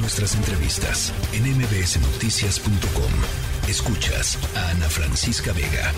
Nuestras 0.00 0.36
entrevistas 0.36 1.12
en 1.32 1.42
mbsnoticias.com. 1.42 3.68
Escuchas 3.68 4.38
a 4.56 4.70
Ana 4.70 4.88
Francisca 4.88 5.52
Vega. 5.52 5.92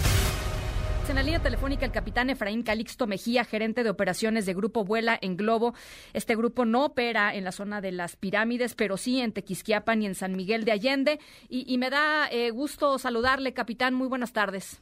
En 1.07 1.17
la 1.17 1.23
línea 1.23 1.43
telefónica 1.43 1.85
el 1.85 1.93
capitán 1.93 2.31
Efraín 2.31 2.63
Calixto 2.63 3.07
Mejía, 3.07 3.45
gerente 3.45 3.85
de 3.85 3.91
operaciones 3.91 4.47
de 4.47 4.55
Grupo 4.55 4.85
Vuela 4.85 5.19
en 5.21 5.37
Globo. 5.37 5.75
Este 6.15 6.35
grupo 6.35 6.65
no 6.65 6.87
opera 6.87 7.35
en 7.35 7.45
la 7.45 7.53
zona 7.53 7.83
de 7.83 7.93
las 7.93 8.17
pirámides, 8.17 8.75
pero 8.75 8.97
sí 8.97 9.21
en 9.21 9.33
Tequisquiapan 9.33 10.03
y 10.03 10.07
en 10.07 10.15
San 10.15 10.33
Miguel 10.33 10.65
de 10.65 10.73
Allende. 10.73 11.21
Y, 11.51 11.77
me 11.77 11.91
da 11.91 12.27
eh, 12.31 12.51
gusto 12.51 12.99
saludarle, 12.99 13.53
capitán. 13.53 13.93
Muy 13.93 14.09
buenas 14.09 14.33
tardes. 14.33 14.81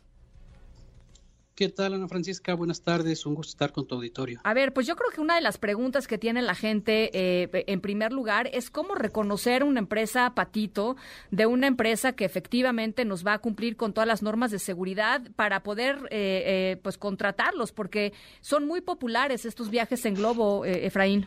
¿Qué 1.59 1.68
tal, 1.68 1.93
Ana 1.93 2.06
Francisca? 2.06 2.54
Buenas 2.54 2.82
tardes, 2.82 3.27
un 3.27 3.34
gusto 3.34 3.50
estar 3.50 3.72
con 3.72 3.84
tu 3.84 3.96
auditorio. 3.96 4.40
A 4.45 4.54
ver, 4.54 4.72
pues 4.72 4.86
yo 4.86 4.95
creo 4.95 5.11
que 5.11 5.20
una 5.20 5.34
de 5.34 5.40
las 5.40 5.58
preguntas 5.58 6.07
que 6.07 6.16
tiene 6.16 6.40
la 6.40 6.54
gente, 6.54 7.11
eh, 7.12 7.64
en 7.66 7.80
primer 7.80 8.12
lugar, 8.12 8.48
es 8.52 8.70
cómo 8.70 8.95
reconocer 8.95 9.64
una 9.64 9.80
empresa 9.80 10.36
patito 10.36 10.94
de 11.32 11.46
una 11.46 11.67
empresa 11.67 12.12
que 12.12 12.25
efectivamente 12.25 13.04
nos 13.04 13.26
va 13.26 13.32
a 13.32 13.39
cumplir 13.40 13.76
con 13.76 13.93
todas 13.93 14.07
las 14.07 14.22
normas 14.22 14.53
de 14.53 14.61
seguridad 14.61 15.29
para 15.34 15.64
poder, 15.64 15.96
eh, 16.12 16.44
eh, 16.46 16.81
pues, 16.81 16.96
contratarlos, 16.96 17.72
porque 17.72 18.12
son 18.40 18.64
muy 18.64 18.81
populares 18.81 19.45
estos 19.45 19.68
viajes 19.68 20.06
en 20.06 20.14
globo, 20.14 20.64
Efraín. 20.64 21.26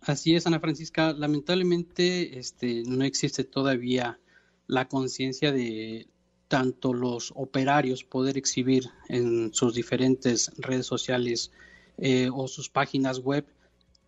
Así 0.00 0.36
es, 0.36 0.46
Ana 0.46 0.60
Francisca. 0.60 1.12
Lamentablemente, 1.12 2.38
este, 2.38 2.84
no 2.86 3.02
existe 3.02 3.42
todavía 3.42 4.20
la 4.68 4.86
conciencia 4.86 5.50
de 5.50 6.06
tanto 6.48 6.92
los 6.92 7.32
operarios 7.34 8.04
poder 8.04 8.36
exhibir 8.36 8.90
en 9.08 9.52
sus 9.52 9.74
diferentes 9.74 10.52
redes 10.56 10.86
sociales 10.86 11.50
eh, 11.98 12.28
o 12.32 12.48
sus 12.48 12.70
páginas 12.70 13.20
web 13.20 13.46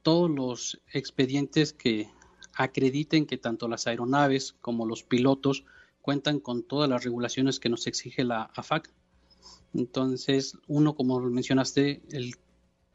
todos 0.02 0.30
los 0.30 0.80
expedientes 0.92 1.72
que 1.72 2.08
acrediten 2.54 3.26
que 3.26 3.38
tanto 3.38 3.68
las 3.68 3.86
aeronaves 3.86 4.54
como 4.60 4.86
los 4.86 5.02
pilotos 5.02 5.64
cuentan 6.00 6.38
con 6.38 6.62
todas 6.62 6.88
las 6.88 7.02
regulaciones 7.02 7.58
que 7.58 7.68
nos 7.68 7.86
exige 7.88 8.22
la 8.22 8.44
AFAC. 8.54 8.88
Entonces, 9.74 10.56
uno, 10.68 10.94
como 10.94 11.20
mencionaste, 11.20 12.02
el 12.10 12.36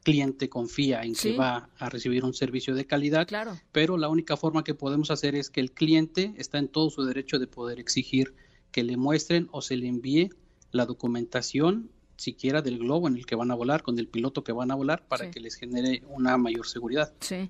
cliente 0.03 0.49
confía 0.49 1.03
en 1.03 1.13
que 1.13 1.35
va 1.35 1.69
a 1.77 1.89
recibir 1.89 2.23
un 2.23 2.33
servicio 2.33 2.73
de 2.73 2.87
calidad, 2.87 3.27
claro. 3.27 3.59
pero 3.71 3.97
la 3.97 4.07
única 4.07 4.37
forma 4.37 4.63
que 4.63 4.73
podemos 4.73 5.11
hacer 5.11 5.35
es 5.35 5.49
que 5.49 5.59
el 5.59 5.73
cliente 5.73 6.33
está 6.37 6.57
en 6.57 6.69
todo 6.69 6.89
su 6.89 7.03
derecho 7.03 7.37
de 7.37 7.47
poder 7.47 7.79
exigir 7.79 8.33
que 8.71 8.83
le 8.83 8.97
muestren 8.97 9.47
o 9.51 9.61
se 9.61 9.75
le 9.75 9.87
envíe 9.87 10.29
la 10.71 10.85
documentación 10.85 11.91
siquiera 12.17 12.61
del 12.61 12.77
globo 12.77 13.07
en 13.07 13.17
el 13.17 13.25
que 13.25 13.35
van 13.35 13.51
a 13.51 13.55
volar, 13.55 13.81
con 13.83 13.97
el 13.97 14.07
piloto 14.07 14.43
que 14.43 14.51
van 14.51 14.71
a 14.71 14.75
volar, 14.75 15.07
para 15.07 15.31
que 15.31 15.39
les 15.39 15.55
genere 15.55 16.03
una 16.07 16.37
mayor 16.37 16.67
seguridad. 16.67 17.13
Sí. 17.19 17.49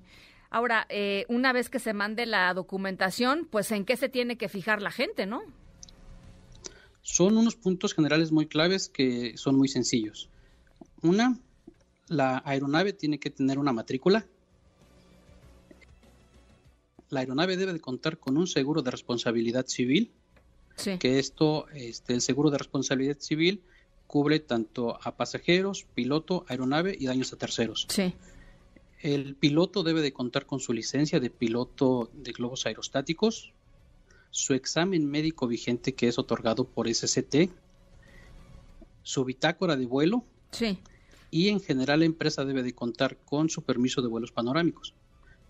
Ahora, 0.50 0.86
eh, 0.88 1.24
una 1.28 1.52
vez 1.52 1.68
que 1.68 1.78
se 1.78 1.92
mande 1.92 2.26
la 2.26 2.52
documentación, 2.54 3.46
pues 3.50 3.70
en 3.70 3.84
qué 3.84 3.96
se 3.96 4.08
tiene 4.08 4.36
que 4.36 4.48
fijar 4.48 4.82
la 4.82 4.90
gente, 4.90 5.26
¿no? 5.26 5.42
Son 7.02 7.36
unos 7.36 7.56
puntos 7.56 7.94
generales 7.94 8.32
muy 8.32 8.46
claves 8.46 8.88
que 8.88 9.36
son 9.36 9.56
muy 9.56 9.68
sencillos. 9.68 10.28
Una, 11.02 11.38
la 12.08 12.42
aeronave 12.44 12.92
tiene 12.92 13.18
que 13.18 13.30
tener 13.30 13.58
una 13.58 13.72
matrícula. 13.72 14.26
La 17.08 17.20
aeronave 17.20 17.56
debe 17.56 17.72
de 17.72 17.80
contar 17.80 18.18
con 18.18 18.36
un 18.36 18.46
seguro 18.46 18.82
de 18.82 18.90
responsabilidad 18.90 19.66
civil 19.66 20.12
que 20.98 21.18
esto, 21.18 21.68
este, 21.70 22.14
el 22.14 22.20
seguro 22.20 22.50
de 22.50 22.58
responsabilidad 22.58 23.18
civil 23.18 23.62
cubre 24.06 24.40
tanto 24.40 24.98
a 25.02 25.16
pasajeros, 25.16 25.86
piloto, 25.94 26.44
aeronave 26.48 26.94
y 26.98 27.06
daños 27.06 27.32
a 27.32 27.36
terceros. 27.36 27.86
Sí. 27.88 28.14
El 29.00 29.34
piloto 29.34 29.82
debe 29.82 30.02
de 30.02 30.12
contar 30.12 30.46
con 30.46 30.60
su 30.60 30.72
licencia 30.72 31.18
de 31.18 31.30
piloto 31.30 32.10
de 32.12 32.32
globos 32.32 32.66
aerostáticos, 32.66 33.52
su 34.30 34.54
examen 34.54 35.10
médico 35.10 35.46
vigente 35.46 35.94
que 35.94 36.08
es 36.08 36.18
otorgado 36.18 36.64
por 36.64 36.92
SCT, 36.92 37.50
su 39.02 39.24
bitácora 39.24 39.76
de 39.76 39.86
vuelo. 39.86 40.24
Sí. 40.50 40.78
Y 41.30 41.48
en 41.48 41.60
general 41.60 42.00
la 42.00 42.06
empresa 42.06 42.44
debe 42.44 42.62
de 42.62 42.74
contar 42.74 43.16
con 43.16 43.48
su 43.48 43.62
permiso 43.62 44.02
de 44.02 44.08
vuelos 44.08 44.30
panorámicos. 44.30 44.94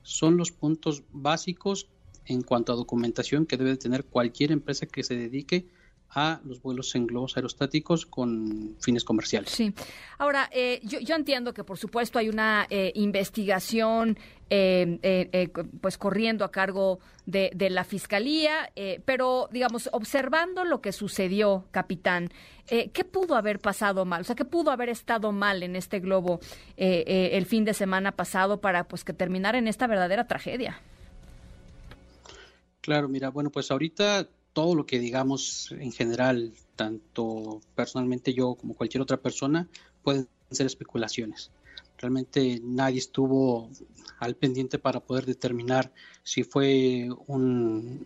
Son 0.02 0.36
los 0.36 0.52
puntos 0.52 1.02
básicos 1.12 1.88
en 2.26 2.42
cuanto 2.42 2.72
a 2.72 2.76
documentación 2.76 3.46
que 3.46 3.56
debe 3.56 3.76
tener 3.76 4.04
cualquier 4.04 4.52
empresa 4.52 4.86
que 4.86 5.02
se 5.02 5.16
dedique 5.16 5.66
a 6.14 6.40
los 6.44 6.60
vuelos 6.60 6.94
en 6.94 7.06
globos 7.06 7.36
aerostáticos 7.36 8.04
con 8.04 8.76
fines 8.80 9.02
comerciales. 9.02 9.50
Sí. 9.50 9.72
Ahora, 10.18 10.48
eh, 10.52 10.80
yo, 10.82 11.00
yo, 11.00 11.14
entiendo 11.14 11.54
que 11.54 11.64
por 11.64 11.78
supuesto 11.78 12.18
hay 12.18 12.28
una 12.28 12.66
eh, 12.68 12.92
investigación 12.94 14.18
eh, 14.50 15.48
pues 15.80 15.96
corriendo 15.96 16.44
a 16.44 16.50
cargo 16.50 16.98
de, 17.24 17.50
de 17.54 17.70
la 17.70 17.84
fiscalía, 17.84 18.70
pero 19.06 19.48
digamos, 19.50 19.88
observando 19.92 20.66
lo 20.66 20.82
que 20.82 20.92
sucedió, 20.92 21.64
capitán, 21.70 22.28
¿qué 22.66 23.04
pudo 23.10 23.36
haber 23.36 23.60
pasado 23.60 24.04
mal? 24.04 24.20
O 24.20 24.24
sea, 24.24 24.36
¿qué 24.36 24.44
pudo 24.44 24.70
haber 24.70 24.90
estado 24.90 25.32
mal 25.32 25.62
en 25.62 25.74
este 25.74 26.00
globo 26.00 26.40
el 26.76 27.46
fin 27.46 27.64
de 27.64 27.72
semana 27.72 28.12
pasado 28.12 28.60
para 28.60 28.84
pues 28.84 29.04
que 29.04 29.14
terminara 29.14 29.56
en 29.56 29.68
esta 29.68 29.86
verdadera 29.86 30.26
tragedia? 30.26 30.82
Claro, 32.82 33.08
mira, 33.08 33.30
bueno, 33.30 33.50
pues 33.50 33.70
ahorita 33.70 34.28
todo 34.52 34.74
lo 34.74 34.84
que 34.84 34.98
digamos 34.98 35.72
en 35.78 35.92
general, 35.92 36.52
tanto 36.76 37.60
personalmente 37.76 38.34
yo 38.34 38.56
como 38.56 38.74
cualquier 38.74 39.02
otra 39.02 39.16
persona, 39.16 39.68
pueden 40.02 40.28
ser 40.50 40.66
especulaciones. 40.66 41.52
Realmente 41.96 42.60
nadie 42.62 42.98
estuvo 42.98 43.70
al 44.18 44.34
pendiente 44.34 44.80
para 44.80 44.98
poder 44.98 45.24
determinar 45.24 45.92
si 46.24 46.42
fue 46.42 47.08
un, 47.28 48.04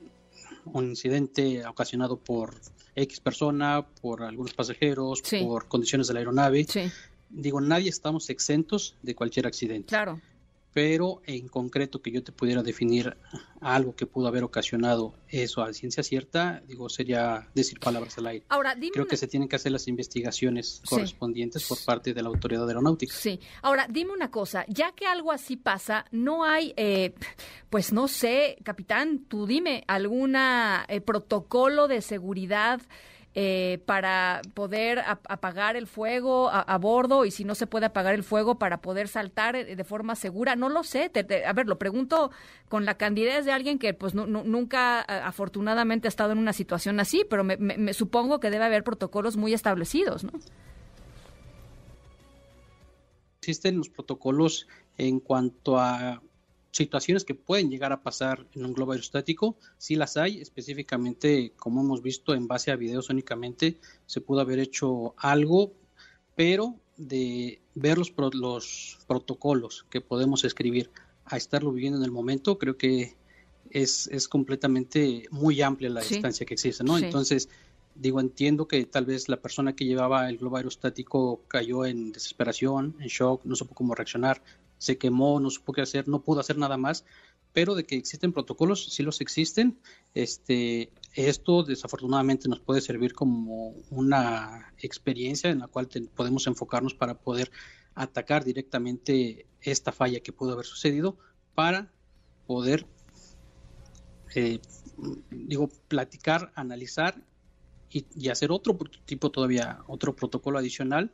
un 0.66 0.84
incidente 0.84 1.66
ocasionado 1.66 2.18
por 2.18 2.54
X 2.94 3.20
persona, 3.20 3.86
por 4.02 4.22
algunos 4.22 4.52
pasajeros, 4.52 5.22
por 5.40 5.68
condiciones 5.68 6.06
de 6.08 6.14
la 6.14 6.20
aeronave. 6.20 6.66
Digo, 7.30 7.62
nadie 7.62 7.88
estamos 7.88 8.28
exentos 8.28 8.94
de 9.02 9.14
cualquier 9.14 9.46
accidente. 9.46 9.88
Claro 9.88 10.20
pero 10.76 11.22
en 11.24 11.48
concreto 11.48 12.02
que 12.02 12.10
yo 12.10 12.22
te 12.22 12.32
pudiera 12.32 12.62
definir 12.62 13.16
algo 13.62 13.96
que 13.96 14.04
pudo 14.04 14.28
haber 14.28 14.44
ocasionado 14.44 15.14
eso 15.26 15.62
a 15.62 15.72
ciencia 15.72 16.02
cierta, 16.02 16.62
digo, 16.68 16.90
sería 16.90 17.48
decir 17.54 17.80
palabras 17.80 18.18
al 18.18 18.26
aire. 18.26 18.44
Ahora, 18.50 18.74
dime 18.74 18.92
Creo 18.92 19.06
que 19.06 19.16
se 19.16 19.26
tienen 19.26 19.48
que 19.48 19.56
hacer 19.56 19.72
las 19.72 19.88
investigaciones 19.88 20.82
correspondientes 20.86 21.66
por 21.66 21.82
parte 21.82 22.12
de 22.12 22.20
la 22.20 22.28
autoridad 22.28 22.68
aeronáutica. 22.68 23.14
Sí. 23.14 23.40
Ahora, 23.62 23.86
dime 23.88 24.12
una 24.12 24.30
cosa, 24.30 24.66
ya 24.68 24.92
que 24.92 25.06
algo 25.06 25.32
así 25.32 25.56
pasa, 25.56 26.04
no 26.10 26.44
hay, 26.44 26.74
eh, 26.76 27.14
pues 27.70 27.94
no 27.94 28.06
sé, 28.06 28.58
capitán, 28.62 29.24
tú 29.28 29.46
dime, 29.46 29.82
alguna 29.86 30.84
eh, 30.88 31.00
protocolo 31.00 31.88
de 31.88 32.02
seguridad 32.02 32.82
eh, 33.38 33.82
para 33.84 34.40
poder 34.54 35.00
apagar 35.06 35.76
el 35.76 35.86
fuego 35.86 36.48
a, 36.50 36.78
bordo 36.78 37.26
y 37.26 37.30
si 37.30 37.44
no 37.44 37.54
se 37.54 37.66
puede 37.66 37.84
apagar 37.84 38.14
el 38.14 38.22
fuego 38.22 38.58
para 38.58 38.80
poder 38.80 39.08
saltar 39.08 39.56
eh, 39.56 39.76
de 39.76 39.84
forma 39.84 40.14
segura. 40.14 40.56
No 40.56 40.70
lo 40.70 40.82
sé. 40.82 41.10
a 41.44 41.52
ver, 41.52 41.66
lo 41.66 41.78
pregunto 41.78 42.30
con 42.70 42.86
la 42.86 42.96
candidez 42.96 43.44
de 43.44 43.52
alguien 43.52 43.78
que 43.78 43.92
pues 43.92 44.14
nunca 44.14 45.02
afortunadamente 45.02 46.08
ha 46.08 46.10
estado 46.10 46.32
en 46.32 46.38
una 46.38 46.54
situación 46.54 46.98
así, 46.98 47.26
pero 47.28 47.44
me, 47.44 47.92
supongo 47.92 48.40
que 48.40 48.48
debe 48.48 48.64
haber 48.64 48.82
protocolos 48.84 49.36
muy 49.36 49.52
establecidos, 49.52 50.24
¿no? 50.24 50.32
Existen 53.40 53.76
los 53.76 53.90
protocolos 53.90 54.66
en 54.96 55.20
cuanto 55.20 55.78
a 55.78 56.22
situaciones 56.76 57.24
que 57.24 57.34
pueden 57.34 57.70
llegar 57.70 57.92
a 57.92 58.02
pasar 58.02 58.46
en 58.54 58.64
un 58.64 58.72
globo 58.72 58.92
aerostático, 58.92 59.56
sí 59.78 59.96
las 59.96 60.16
hay, 60.16 60.40
específicamente 60.40 61.52
como 61.56 61.80
hemos 61.80 62.02
visto 62.02 62.34
en 62.34 62.46
base 62.46 62.70
a 62.70 62.76
videos 62.76 63.10
únicamente, 63.10 63.78
se 64.06 64.20
pudo 64.20 64.40
haber 64.40 64.58
hecho 64.58 65.14
algo, 65.16 65.72
pero 66.34 66.76
de 66.96 67.60
ver 67.74 67.98
los, 67.98 68.12
los 68.34 68.98
protocolos 69.06 69.86
que 69.90 70.00
podemos 70.00 70.44
escribir 70.44 70.90
a 71.24 71.36
estarlo 71.36 71.72
viviendo 71.72 71.98
en 71.98 72.04
el 72.04 72.12
momento, 72.12 72.58
creo 72.58 72.76
que 72.76 73.16
es, 73.70 74.06
es 74.08 74.28
completamente 74.28 75.24
muy 75.30 75.60
amplia 75.60 75.90
la 75.90 76.00
distancia 76.02 76.46
que 76.46 76.54
existe, 76.54 76.84
¿no? 76.84 76.98
Entonces, 76.98 77.48
digo, 77.94 78.20
entiendo 78.20 78.68
que 78.68 78.84
tal 78.84 79.06
vez 79.06 79.28
la 79.28 79.38
persona 79.38 79.74
que 79.74 79.84
llevaba 79.84 80.28
el 80.28 80.38
globo 80.38 80.58
aerostático 80.58 81.40
cayó 81.48 81.84
en 81.84 82.12
desesperación, 82.12 82.94
en 83.00 83.08
shock, 83.08 83.44
no 83.44 83.56
supo 83.56 83.74
cómo 83.74 83.94
reaccionar, 83.94 84.40
se 84.78 84.98
quemó, 84.98 85.40
no 85.40 85.50
supo 85.50 85.72
qué 85.72 85.82
hacer, 85.82 86.08
no 86.08 86.22
pudo 86.22 86.40
hacer 86.40 86.58
nada 86.58 86.76
más, 86.76 87.04
pero 87.52 87.74
de 87.74 87.84
que 87.84 87.96
existen 87.96 88.32
protocolos, 88.32 88.92
sí 88.92 89.02
los 89.02 89.20
existen. 89.20 89.78
Este, 90.14 90.90
esto 91.14 91.62
desafortunadamente 91.62 92.48
nos 92.48 92.60
puede 92.60 92.82
servir 92.82 93.14
como 93.14 93.74
una 93.90 94.74
experiencia 94.78 95.50
en 95.50 95.60
la 95.60 95.68
cual 95.68 95.88
podemos 96.14 96.46
enfocarnos 96.46 96.94
para 96.94 97.14
poder 97.14 97.50
atacar 97.94 98.44
directamente 98.44 99.46
esta 99.62 99.90
falla 99.90 100.20
que 100.20 100.32
pudo 100.32 100.52
haber 100.52 100.66
sucedido 100.66 101.16
para 101.54 101.90
poder, 102.46 102.86
eh, 104.34 104.60
digo, 105.30 105.70
platicar, 105.88 106.52
analizar 106.54 107.24
y, 107.90 108.04
y 108.14 108.28
hacer 108.28 108.52
otro 108.52 108.76
tipo 109.06 109.30
todavía, 109.30 109.78
otro 109.86 110.14
protocolo 110.14 110.58
adicional 110.58 111.10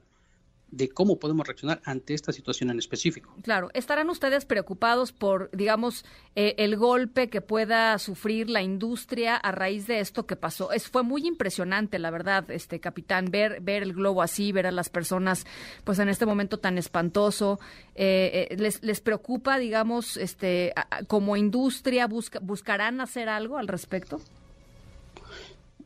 de 0.72 0.88
cómo 0.88 1.18
podemos 1.18 1.46
reaccionar 1.46 1.82
ante 1.84 2.14
esta 2.14 2.32
situación 2.32 2.70
en 2.70 2.78
específico. 2.78 3.34
Claro, 3.42 3.68
¿estarán 3.74 4.08
ustedes 4.08 4.46
preocupados 4.46 5.12
por, 5.12 5.50
digamos, 5.52 6.04
eh, 6.34 6.54
el 6.56 6.76
golpe 6.76 7.28
que 7.28 7.42
pueda 7.42 7.98
sufrir 7.98 8.48
la 8.48 8.62
industria 8.62 9.36
a 9.36 9.52
raíz 9.52 9.86
de 9.86 10.00
esto 10.00 10.26
que 10.26 10.34
pasó? 10.34 10.72
Es, 10.72 10.88
fue 10.88 11.02
muy 11.02 11.26
impresionante, 11.26 11.98
la 11.98 12.10
verdad, 12.10 12.50
este 12.50 12.80
capitán, 12.80 13.26
ver, 13.26 13.60
ver 13.60 13.82
el 13.82 13.92
globo 13.92 14.22
así, 14.22 14.50
ver 14.50 14.66
a 14.66 14.72
las 14.72 14.88
personas, 14.88 15.46
pues 15.84 15.98
en 15.98 16.08
este 16.08 16.24
momento 16.24 16.58
tan 16.58 16.78
espantoso. 16.78 17.60
Eh, 17.94 18.48
eh, 18.50 18.56
les, 18.56 18.82
¿Les 18.82 19.02
preocupa, 19.02 19.58
digamos, 19.58 20.16
este, 20.16 20.72
como 21.06 21.36
industria, 21.36 22.06
buscarán 22.06 23.02
hacer 23.02 23.28
algo 23.28 23.58
al 23.58 23.68
respecto? 23.68 24.22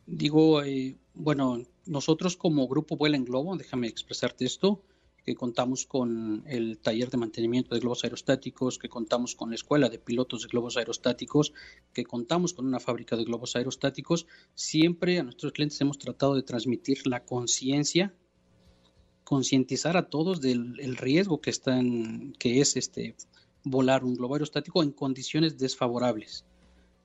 Digo, 0.07 0.63
bueno, 1.15 1.63
nosotros 1.87 2.37
como 2.37 2.69
grupo 2.69 2.97
Vuela 2.97 3.17
en 3.17 3.25
Globo, 3.25 3.57
déjame 3.57 3.87
expresarte 3.89 4.45
esto, 4.45 4.83
que 5.25 5.35
contamos 5.35 5.87
con 5.87 6.45
el 6.47 6.79
taller 6.79 7.11
de 7.11 7.17
mantenimiento 7.17 7.75
de 7.75 7.81
globos 7.81 8.05
aerostáticos, 8.05 8.79
que 8.79 8.89
contamos 8.89 9.35
con 9.35 9.51
la 9.51 9.57
escuela 9.57 9.89
de 9.89 9.99
pilotos 9.99 10.43
de 10.43 10.49
globos 10.49 10.77
aerostáticos, 10.77 11.53
que 11.93 12.05
contamos 12.05 12.55
con 12.55 12.65
una 12.65 12.79
fábrica 12.79 13.17
de 13.17 13.25
globos 13.25 13.57
aerostáticos, 13.57 14.27
siempre 14.55 15.19
a 15.19 15.25
nuestros 15.25 15.53
clientes 15.53 15.81
hemos 15.81 15.99
tratado 15.99 16.37
de 16.37 16.45
transmitir 16.45 17.07
la 17.09 17.25
conciencia, 17.25 18.15
concientizar 19.25 19.97
a 19.97 20.09
todos 20.09 20.41
del 20.41 20.97
riesgo 20.97 21.41
que 21.41 21.51
están, 21.51 22.33
que 22.39 22.61
es 22.61 22.77
este 22.77 23.17
volar 23.65 24.05
un 24.05 24.15
globo 24.15 24.35
aerostático 24.35 24.85
en 24.85 24.93
condiciones 24.93 25.59
desfavorables. 25.59 26.45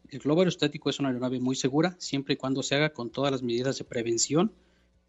El 0.09 0.19
globo 0.19 0.41
aerostático 0.41 0.91
es 0.91 0.99
una 0.99 1.09
aeronave 1.09 1.39
muy 1.39 1.55
segura 1.55 1.95
siempre 1.97 2.35
y 2.35 2.37
cuando 2.37 2.61
se 2.61 2.75
haga 2.75 2.93
con 2.93 3.09
todas 3.09 3.31
las 3.31 3.41
medidas 3.41 3.79
de 3.79 3.85
prevención 3.85 4.53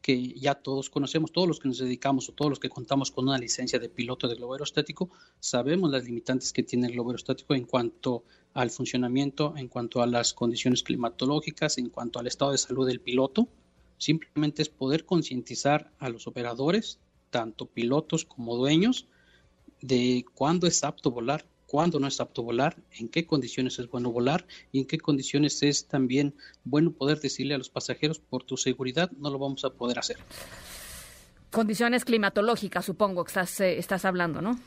que 0.03 0.35
ya 0.35 0.57
todos 0.57 0.91
conocemos, 0.91 1.31
todos 1.31 1.47
los 1.47 1.61
que 1.61 1.69
nos 1.69 1.79
dedicamos 1.79 2.29
o 2.29 2.33
todos 2.33 2.51
los 2.51 2.59
que 2.59 2.69
contamos 2.69 3.13
con 3.13 3.29
una 3.29 3.39
licencia 3.39 3.79
de 3.79 3.89
piloto 3.89 4.27
de 4.27 4.35
globo 4.35 4.55
aerostático, 4.55 5.11
sabemos 5.39 5.93
las 5.93 6.05
limitantes 6.05 6.53
que 6.53 6.65
tiene 6.65 6.89
el 6.89 6.95
globo 6.95 7.11
aerostático 7.11 7.55
en 7.55 7.65
cuanto 7.65 8.25
al 8.53 8.71
funcionamiento, 8.71 9.55
en 9.57 9.69
cuanto 9.69 10.03
a 10.03 10.07
las 10.09 10.35
condiciones 10.35 10.83
climatológicas, 10.83 11.79
en 11.79 11.89
cuanto 11.89 12.19
al 12.19 12.27
estado 12.27 12.51
de 12.51 12.59
salud 12.59 12.87
del 12.87 13.01
piloto. 13.01 13.49
Simplemente 13.97 14.63
es 14.63 14.69
poder 14.69 15.07
concientizar 15.07 15.93
a 16.01 16.09
los 16.09 16.27
operadores, 16.27 16.99
tanto 17.31 17.67
pilotos 17.67 18.25
como 18.25 18.57
dueños, 18.57 19.07
de 19.81 20.25
cuándo 20.35 20.67
es 20.67 20.83
apto 20.83 21.13
volar, 21.13 21.47
cuándo 21.73 21.99
no 21.99 22.07
es 22.07 22.21
apto 22.21 22.43
volar, 22.43 22.77
en 22.99 23.09
qué 23.09 23.25
condiciones 23.25 23.79
es 23.79 23.89
bueno 23.89 24.13
volar 24.13 24.47
y 24.73 24.81
en 24.81 24.85
qué 24.85 24.99
condiciones 24.99 25.63
es 25.63 25.87
también 25.87 26.35
bueno 26.65 26.93
poder 26.93 27.19
decirle 27.19 27.55
a 27.55 27.59
los 27.59 27.71
pasajeros 27.71 28.19
por 28.19 28.45
tu 28.45 28.59
seguridad 28.59 29.11
no 29.13 29.31
lo 29.31 29.39
vamos 29.39 29.65
a 29.65 29.71
poder 29.71 29.99
hacer. 29.99 30.19
Condiciones 31.51 32.05
climatológicas, 32.05 32.85
supongo 32.85 33.25
que 33.25 33.31
estás, 33.31 33.59
eh, 33.61 33.79
estás 33.79 34.05
hablando, 34.05 34.43
¿no? 34.43 34.61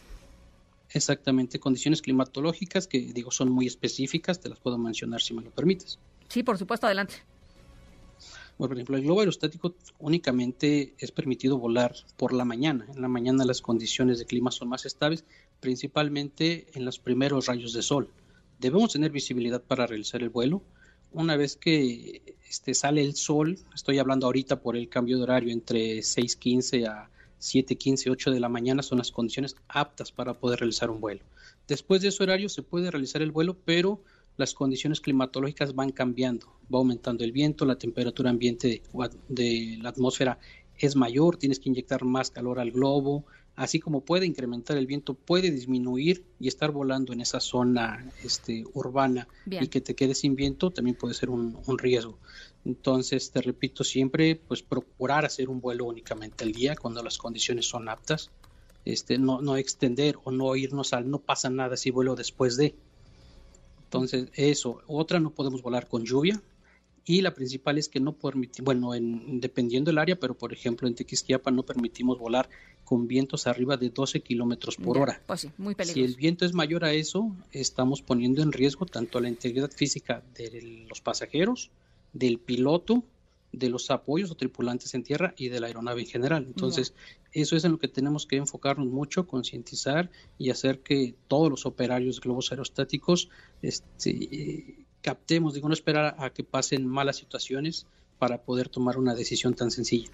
Exactamente, 0.89 1.59
condiciones 1.59 2.01
climatológicas 2.01 2.87
que 2.87 2.99
digo 2.99 3.29
son 3.29 3.51
muy 3.51 3.67
específicas, 3.67 4.39
te 4.39 4.49
las 4.49 4.59
puedo 4.59 4.79
mencionar 4.79 5.21
si 5.21 5.35
me 5.35 5.43
lo 5.43 5.51
permites. 5.51 5.99
Sí, 6.27 6.41
por 6.41 6.57
supuesto, 6.57 6.87
adelante. 6.87 7.17
por 8.57 8.73
ejemplo, 8.73 8.97
el 8.97 9.03
globo 9.03 9.19
aerostático 9.19 9.75
únicamente 9.99 10.95
es 10.97 11.11
permitido 11.11 11.59
volar 11.59 11.93
por 12.17 12.33
la 12.33 12.45
mañana. 12.45 12.87
En 12.95 12.99
la 12.99 13.07
mañana 13.07 13.45
las 13.45 13.61
condiciones 13.61 14.17
de 14.17 14.25
clima 14.25 14.49
son 14.49 14.69
más 14.69 14.87
estables 14.87 15.23
principalmente 15.65 16.67
en 16.75 16.85
los 16.85 16.99
primeros 16.99 17.47
rayos 17.47 17.73
de 17.73 17.81
sol. 17.81 18.07
Debemos 18.59 18.93
tener 18.93 19.09
visibilidad 19.09 19.63
para 19.63 19.87
realizar 19.87 20.21
el 20.21 20.29
vuelo. 20.29 20.61
Una 21.11 21.35
vez 21.37 21.55
que 21.55 22.35
este, 22.47 22.75
sale 22.75 23.01
el 23.01 23.15
sol, 23.15 23.57
estoy 23.73 23.97
hablando 23.97 24.27
ahorita 24.27 24.61
por 24.61 24.77
el 24.77 24.89
cambio 24.89 25.17
de 25.17 25.23
horario 25.23 25.51
entre 25.51 25.97
6.15 25.97 26.87
a 26.87 27.09
7.15, 27.41 28.11
8 28.11 28.29
de 28.29 28.39
la 28.39 28.47
mañana 28.47 28.83
son 28.83 28.99
las 28.99 29.11
condiciones 29.11 29.55
aptas 29.67 30.11
para 30.11 30.35
poder 30.35 30.59
realizar 30.59 30.91
un 30.91 31.01
vuelo. 31.01 31.23
Después 31.67 32.03
de 32.03 32.09
ese 32.09 32.21
horario 32.21 32.47
se 32.47 32.61
puede 32.61 32.91
realizar 32.91 33.23
el 33.23 33.31
vuelo, 33.31 33.57
pero 33.65 34.03
las 34.37 34.53
condiciones 34.53 35.01
climatológicas 35.01 35.73
van 35.73 35.91
cambiando, 35.91 36.45
va 36.71 36.77
aumentando 36.77 37.23
el 37.23 37.31
viento, 37.31 37.65
la 37.65 37.79
temperatura 37.79 38.29
ambiente 38.29 38.83
de 39.29 39.79
la 39.81 39.89
atmósfera 39.89 40.37
es 40.77 40.95
mayor, 40.95 41.37
tienes 41.37 41.59
que 41.59 41.69
inyectar 41.69 42.03
más 42.03 42.29
calor 42.29 42.59
al 42.59 42.69
globo, 42.69 43.25
así 43.55 43.79
como 43.79 44.01
puede 44.01 44.25
incrementar 44.25 44.77
el 44.77 44.85
viento, 44.85 45.13
puede 45.13 45.51
disminuir 45.51 46.25
y 46.39 46.47
estar 46.47 46.71
volando 46.71 47.13
en 47.13 47.21
esa 47.21 47.39
zona 47.39 48.11
este, 48.23 48.65
urbana 48.73 49.27
y 49.45 49.67
que 49.67 49.81
te 49.81 49.95
quedes 49.95 50.19
sin 50.19 50.35
viento 50.35 50.71
también 50.71 50.97
puede 50.97 51.13
ser 51.13 51.29
un, 51.29 51.55
riesgo. 51.77 52.17
Entonces, 52.65 53.31
te 53.31 53.41
repito 53.41 53.83
siempre, 53.83 54.35
pues 54.35 54.63
procurar 54.63 55.25
hacer 55.25 55.49
un 55.49 55.61
vuelo 55.61 55.85
únicamente 55.85 56.43
al 56.43 56.51
día 56.51 56.75
cuando 56.75 57.03
las 57.03 57.17
condiciones 57.17 57.67
son 57.67 57.87
aptas, 57.89 58.31
este, 58.83 59.17
no, 59.17 59.41
no 59.41 59.55
extender 59.55 60.17
o 60.23 60.31
no 60.31 60.55
irnos 60.55 60.93
al 60.93 61.09
no 61.09 61.19
pasa 61.19 61.49
nada 61.49 61.77
si 61.77 61.91
vuelo 61.91 62.15
después 62.15 62.57
de. 62.57 62.75
Entonces, 63.83 64.29
eso. 64.33 64.81
Otra, 64.87 65.19
no 65.19 65.29
podemos 65.29 65.61
volar 65.61 65.87
con 65.87 66.03
lluvia, 66.03 66.41
y 67.05 67.21
la 67.21 67.33
principal 67.33 67.77
es 67.77 67.87
que 67.87 67.99
no 67.99 68.13
permitimos, 68.13 68.65
bueno, 68.65 68.95
en, 68.95 69.39
dependiendo 69.39 69.89
del 69.91 69.99
área, 69.99 70.19
pero 70.19 70.35
por 70.35 70.51
ejemplo 70.51 70.87
en 70.87 70.95
Tequisquiapa 70.95 71.51
no 71.51 71.63
permitimos 71.63 72.17
volar 72.17 72.49
con 72.83 73.07
vientos 73.07 73.45
arriba 73.45 73.77
de 73.77 73.89
12 73.91 74.21
kilómetros 74.21 74.77
por 74.77 74.97
hora. 74.97 75.21
Pues 75.27 75.41
sí, 75.41 75.51
muy 75.57 75.75
peligroso. 75.75 75.99
Si 75.99 76.03
el 76.03 76.15
viento 76.15 76.45
es 76.45 76.53
mayor 76.53 76.83
a 76.83 76.93
eso, 76.93 77.35
estamos 77.51 78.01
poniendo 78.01 78.41
en 78.41 78.51
riesgo 78.51 78.87
tanto 78.87 79.19
la 79.19 79.29
integridad 79.29 79.71
física 79.71 80.23
de 80.35 80.85
los 80.89 80.99
pasajeros, 81.01 81.69
del 82.11 82.39
piloto, 82.39 83.03
de 83.51 83.69
los 83.69 83.91
apoyos 83.91 84.31
o 84.31 84.35
tripulantes 84.35 84.93
en 84.95 85.03
tierra 85.03 85.33
y 85.37 85.49
de 85.49 85.59
la 85.59 85.67
aeronave 85.67 86.01
en 86.01 86.07
general. 86.07 86.45
Entonces, 86.47 86.93
eso 87.31 87.55
es 87.55 87.63
en 87.65 87.73
lo 87.73 87.79
que 87.79 87.87
tenemos 87.87 88.25
que 88.25 88.37
enfocarnos 88.37 88.87
mucho, 88.87 89.27
concientizar 89.27 90.09
y 90.37 90.49
hacer 90.49 90.79
que 90.79 91.15
todos 91.27 91.49
los 91.49 91.65
operarios 91.65 92.15
de 92.15 92.21
globos 92.21 92.51
aerostáticos 92.51 93.29
este, 93.61 94.84
captemos, 95.05 95.53
digo, 95.53 95.67
no 95.67 95.75
esperar 95.75 96.15
a 96.17 96.31
que 96.31 96.43
pasen 96.43 96.87
malas 96.87 97.17
situaciones 97.17 97.85
para 98.17 98.41
poder 98.41 98.69
tomar 98.69 98.97
una 98.97 99.13
decisión 99.13 99.53
tan 99.53 99.69
sencilla. 99.69 100.09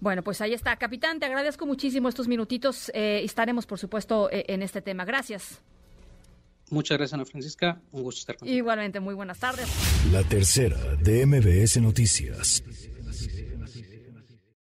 Bueno, 0.00 0.24
pues 0.24 0.40
ahí 0.40 0.52
está. 0.52 0.74
Capitán, 0.76 1.20
te 1.20 1.26
agradezco 1.26 1.66
muchísimo 1.66 2.08
estos 2.08 2.26
minutitos. 2.26 2.90
Eh, 2.94 3.22
estaremos, 3.22 3.64
por 3.64 3.78
supuesto, 3.78 4.28
eh, 4.32 4.44
en 4.48 4.62
este 4.62 4.82
tema. 4.82 5.04
Gracias. 5.04 5.60
Muchas 6.68 6.98
gracias, 6.98 7.14
Ana 7.14 7.24
Francisca. 7.24 7.80
Un 7.92 8.02
gusto 8.02 8.18
estar 8.18 8.36
contigo. 8.36 8.58
Igualmente, 8.58 8.98
muy 8.98 9.14
buenas 9.14 9.38
tardes. 9.38 9.68
La 10.10 10.24
tercera 10.24 10.96
de 10.96 11.24
MBS 11.26 11.80
Noticias. 11.80 12.64